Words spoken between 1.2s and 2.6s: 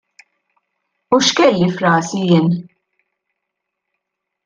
x'kelli f'rasi jien?